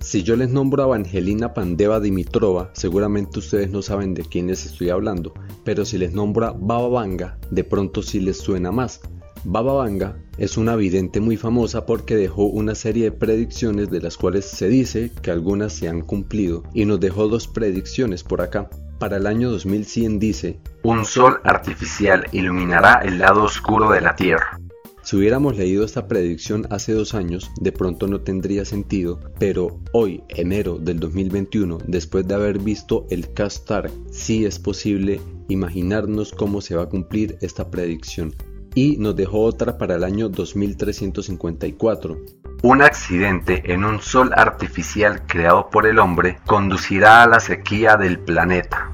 Si 0.00 0.22
yo 0.22 0.36
les 0.36 0.50
nombro 0.50 0.82
a 0.82 0.86
Evangelina 0.86 1.54
Pandeva 1.54 1.98
Dimitrova, 1.98 2.70
seguramente 2.74 3.38
ustedes 3.38 3.70
no 3.70 3.82
saben 3.82 4.14
de 4.14 4.22
quién 4.22 4.48
les 4.48 4.66
estoy 4.66 4.90
hablando, 4.90 5.34
pero 5.64 5.84
si 5.84 5.98
les 5.98 6.12
nombro 6.12 6.46
a 6.46 6.52
Baba 6.52 6.88
Vanga, 6.88 7.38
de 7.50 7.64
pronto 7.64 8.02
sí 8.02 8.20
les 8.20 8.38
suena 8.38 8.70
más. 8.70 9.00
Baba 9.44 9.72
Vanga 9.74 10.16
es 10.38 10.56
una 10.56 10.76
vidente 10.76 11.20
muy 11.20 11.36
famosa 11.36 11.86
porque 11.86 12.16
dejó 12.16 12.44
una 12.44 12.74
serie 12.74 13.04
de 13.04 13.12
predicciones 13.12 13.90
de 13.90 14.00
las 14.00 14.16
cuales 14.16 14.44
se 14.44 14.68
dice 14.68 15.10
que 15.22 15.30
algunas 15.30 15.72
se 15.72 15.88
han 15.88 16.02
cumplido 16.02 16.62
y 16.74 16.84
nos 16.84 17.00
dejó 17.00 17.28
dos 17.28 17.46
predicciones 17.48 18.22
por 18.22 18.42
acá. 18.42 18.68
Para 18.98 19.18
el 19.18 19.26
año 19.26 19.50
2100 19.50 20.18
dice, 20.18 20.58
un 20.82 21.04
sol 21.04 21.40
artificial 21.44 22.26
iluminará 22.32 23.02
el 23.04 23.18
lado 23.18 23.44
oscuro 23.44 23.90
de 23.90 24.00
la 24.00 24.16
Tierra. 24.16 24.58
Si 25.02 25.16
hubiéramos 25.16 25.56
leído 25.56 25.84
esta 25.84 26.08
predicción 26.08 26.66
hace 26.70 26.92
dos 26.92 27.14
años, 27.14 27.50
de 27.60 27.72
pronto 27.72 28.08
no 28.08 28.22
tendría 28.22 28.64
sentido, 28.64 29.20
pero 29.38 29.78
hoy, 29.92 30.24
enero 30.28 30.78
del 30.78 30.98
2021, 30.98 31.78
después 31.86 32.26
de 32.26 32.34
haber 32.34 32.58
visto 32.58 33.06
el 33.10 33.32
Castar, 33.34 33.90
sí 34.10 34.46
es 34.46 34.58
posible 34.58 35.20
imaginarnos 35.48 36.32
cómo 36.32 36.62
se 36.62 36.74
va 36.74 36.84
a 36.84 36.88
cumplir 36.88 37.36
esta 37.42 37.70
predicción. 37.70 38.34
Y 38.74 38.96
nos 38.96 39.14
dejó 39.14 39.42
otra 39.42 39.78
para 39.78 39.94
el 39.94 40.04
año 40.04 40.28
2354. 40.28 42.18
Un 42.62 42.82
accidente 42.82 43.72
en 43.72 43.84
un 43.84 44.00
sol 44.00 44.32
artificial 44.34 45.22
creado 45.26 45.70
por 45.70 45.86
el 45.86 45.98
hombre 45.98 46.38
conducirá 46.46 47.22
a 47.22 47.26
la 47.28 47.40
sequía 47.40 47.96
del 47.96 48.18
planeta. 48.18 48.90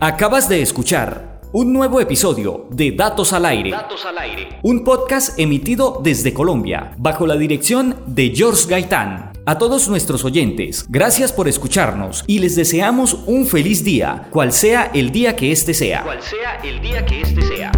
Acabas 0.00 0.48
de 0.48 0.62
escuchar 0.62 1.37
Un 1.50 1.72
nuevo 1.72 1.98
episodio 1.98 2.66
de 2.68 2.92
Datos 2.92 3.32
al 3.32 3.46
Aire. 3.46 3.70
Datos 3.70 4.04
al 4.04 4.18
Aire. 4.18 4.58
Un 4.62 4.84
podcast 4.84 5.38
emitido 5.38 5.98
desde 6.04 6.34
Colombia, 6.34 6.92
bajo 6.98 7.26
la 7.26 7.36
dirección 7.36 7.96
de 8.06 8.34
George 8.36 8.68
Gaitán. 8.68 9.32
A 9.46 9.56
todos 9.56 9.88
nuestros 9.88 10.26
oyentes, 10.26 10.84
gracias 10.90 11.32
por 11.32 11.48
escucharnos 11.48 12.22
y 12.26 12.40
les 12.40 12.54
deseamos 12.54 13.20
un 13.26 13.46
feliz 13.46 13.82
día, 13.82 14.28
cual 14.28 14.52
sea 14.52 14.90
el 14.92 15.10
día 15.10 15.36
que 15.36 15.50
este 15.50 15.72
sea. 15.72 16.02
Cual 16.02 16.20
sea 16.22 16.60
el 16.62 16.82
día 16.82 17.06
que 17.06 17.22
este 17.22 17.40
sea. 17.40 17.72